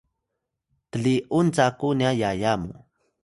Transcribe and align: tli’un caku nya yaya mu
tli’un 0.91 1.47
caku 1.55 1.87
nya 1.99 2.09
yaya 2.21 2.53
mu 2.61 2.71